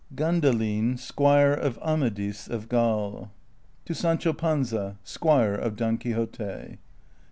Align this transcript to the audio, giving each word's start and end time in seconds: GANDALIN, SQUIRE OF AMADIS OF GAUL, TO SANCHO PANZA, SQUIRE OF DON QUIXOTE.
GANDALIN, 0.15 0.97
SQUIRE 0.97 1.53
OF 1.53 1.77
AMADIS 1.83 2.47
OF 2.47 2.67
GAUL, 2.67 3.29
TO 3.85 3.93
SANCHO 3.93 4.33
PANZA, 4.33 4.97
SQUIRE 5.03 5.53
OF 5.53 5.75
DON 5.75 5.99
QUIXOTE. 5.99 6.77